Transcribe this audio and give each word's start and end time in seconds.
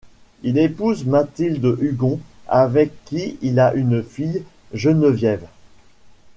Il 0.41 0.57
épouse 0.57 1.05
Mathilde 1.05 1.77
Hugon, 1.79 2.19
avec 2.47 2.91
qui 3.05 3.37
il 3.43 3.59
a 3.59 3.75
une 3.75 4.01
fille, 4.01 4.41
Geneviève. 4.73 5.45